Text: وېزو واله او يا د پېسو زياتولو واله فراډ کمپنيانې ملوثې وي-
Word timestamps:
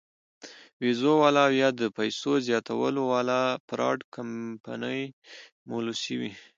وېزو 0.81 1.11
واله 1.21 1.41
او 1.47 1.53
يا 1.61 1.69
د 1.79 1.81
پېسو 1.97 2.31
زياتولو 2.47 3.01
واله 3.11 3.39
فراډ 3.67 3.99
کمپنيانې 4.15 5.03
ملوثې 5.69 6.13
وي- 6.19 6.31